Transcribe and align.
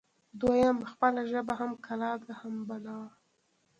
دویم: 0.41 0.77
خپله 0.91 1.21
ژبه 1.31 1.53
هم 1.59 1.71
کلا 1.85 2.11
ده 2.25 2.31
هم 2.39 2.55
بلا 2.67 2.99